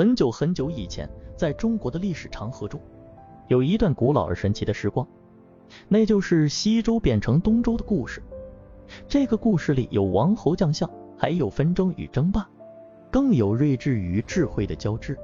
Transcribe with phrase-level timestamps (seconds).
[0.00, 1.06] 很久很久以前，
[1.36, 2.80] 在中国的历史长河中，
[3.48, 5.06] 有一段古老而神奇的时光，
[5.88, 8.22] 那就是西周变成东周的故事。
[9.06, 12.48] 这个故事里有王侯将相，还有纷争与争霸，
[13.10, 15.14] 更有睿智与智慧的交织。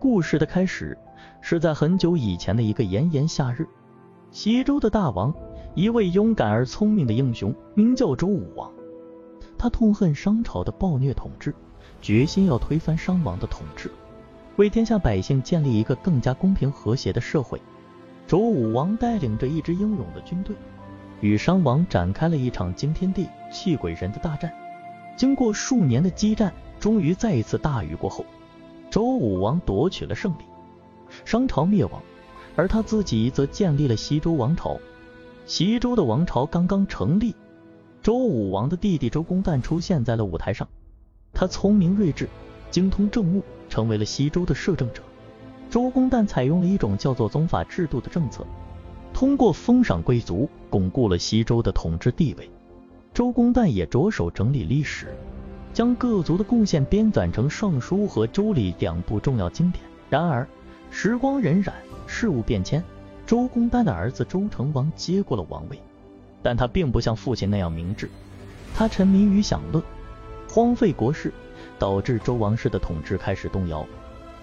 [0.00, 0.98] 故事的开始
[1.40, 3.68] 是在很久以前的一个炎炎夏日，
[4.32, 5.32] 西周的大王，
[5.76, 8.68] 一位勇敢而聪明的英雄，名叫周武王。
[9.56, 11.54] 他痛恨商朝的暴虐统治。
[12.00, 13.90] 决心要推翻商王的统治，
[14.58, 17.62] 为天下百姓建立一个更加公平和谐的社会。
[18.26, 20.54] 周武王带领着一支英勇的军队，
[21.20, 24.52] 与商王展开了一场惊天地泣鬼神的大战。
[25.16, 28.26] 经过数年的激战，终于再一次大雨过后，
[28.90, 30.42] 周武王夺取了胜利，
[31.24, 32.02] 商朝灭亡，
[32.56, 34.76] 而他自己则建立了西周王朝。
[35.46, 37.32] 西周的王朝刚刚成立，
[38.02, 40.66] 周武王的弟弟周公旦出现在了舞台上。
[41.32, 42.28] 他聪明睿智，
[42.70, 45.02] 精通政务，成为了西周的摄政者。
[45.70, 48.46] 周公旦采用了一种叫做宗法制度的政策，
[49.12, 52.50] 通过封赏贵族，巩固了西周的统治地位。
[53.12, 55.14] 周公旦也着手整理历史，
[55.74, 59.82] 将各族的贡献编纂成《尚书》和《周礼》两部重要经典。
[60.08, 60.46] 然而，
[60.90, 61.72] 时光荏苒，
[62.06, 62.82] 事物变迁，
[63.26, 65.78] 周公旦的儿子周成王接过了王位，
[66.42, 68.08] 但他并不像父亲那样明智，
[68.74, 69.82] 他沉迷于享乐。
[70.48, 71.32] 荒废国事，
[71.78, 73.86] 导致周王室的统治开始动摇。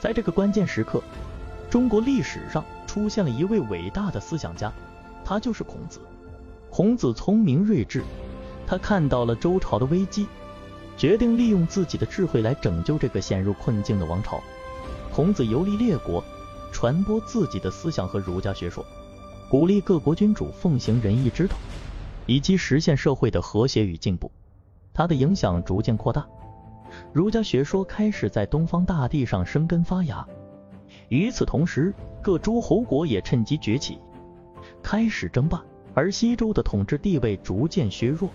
[0.00, 1.02] 在这个关键时刻，
[1.68, 4.72] 中国历史上出现了一位伟大的思想家，
[5.24, 6.00] 他就是孔子。
[6.70, 8.02] 孔子聪明睿智，
[8.66, 10.26] 他看到了周朝的危机，
[10.96, 14.40] 决定利用自己的智慧来拯救这个陷入困境的王朝。
[15.12, 16.22] 孔子游历列国，
[16.70, 18.84] 传播自己的思想和儒家学说，
[19.50, 21.56] 鼓励各国君主奉行仁义之道，
[22.26, 24.30] 以及实现社会的和谐与进步。
[24.92, 26.26] 他的影响逐渐扩大，
[27.12, 30.26] 儒家学说开始在东方大地上生根发芽。
[31.08, 33.98] 与此同时，各诸侯国也趁机崛起，
[34.82, 35.62] 开始争霸，
[35.94, 38.28] 而西周的统治地位逐渐削弱。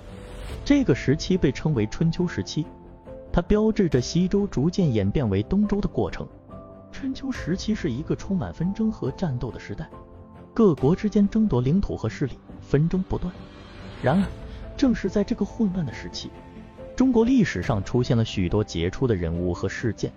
[0.65, 2.65] 这个时期被称为春秋时期，
[3.31, 6.27] 它标志着西周逐渐演变为东周的过程。
[6.91, 9.89] 春秋时期是一个充满纷争和战斗的时代，
[10.53, 13.33] 各国之间争夺领土和势力，纷争不断。
[14.01, 14.27] 然而，
[14.77, 16.29] 正是在这个混乱的时期，
[16.95, 20.11] 中国历史上出现了许多杰出的人物和事件，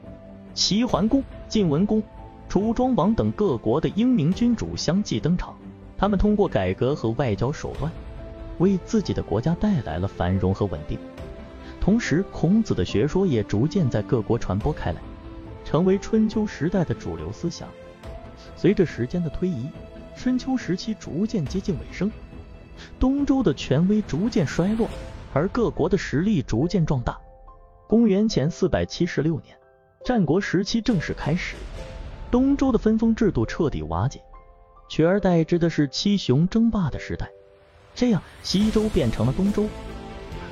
[0.53, 2.03] 齐桓公、晋文公、
[2.51, 5.57] 楚庄王等各国的英明君主相继登场。
[5.97, 7.91] 他们通过改革和外交手段，
[8.59, 10.99] 为自己的国家带来了繁荣和稳定。
[11.81, 15.01] 同时，孔子的学说也逐渐在各国传播开来，
[15.65, 17.67] 成为春秋时代的主流思想。
[18.55, 19.67] 随着时间的推移，
[20.15, 22.13] 春秋时期逐渐接近尾声，
[23.01, 24.87] 东周的权威逐渐衰落。
[25.37, 27.21] 而各国的实力逐渐壮大。
[27.87, 29.55] 公元前四百七十六年，
[30.03, 31.57] 战国时期正式开始，
[32.31, 34.19] 东周的分封制度彻底瓦解，
[34.89, 37.29] 取而代之的是七雄争霸的时代。
[37.95, 39.67] 这样，西周变成了东周，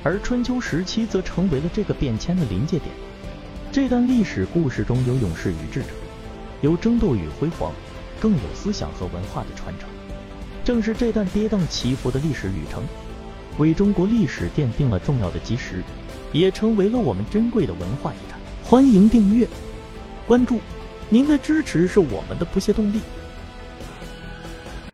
[0.03, 2.91] 而春秋时期则成为了这个变迁的临界点。
[3.71, 5.87] 这段历史故事中有勇士与智者，
[6.61, 7.71] 有争斗与辉煌，
[8.21, 9.89] 更有思想和文化的传承。
[10.63, 12.83] 正是这段跌宕起伏的历史旅程。
[13.57, 15.83] 为中国历史奠定了重要的基石，
[16.33, 18.39] 也成为了我们珍贵的文化遗产。
[18.63, 19.47] 欢迎订阅、
[20.27, 20.59] 关注，
[21.09, 22.99] 您的支持是我们的不懈动力。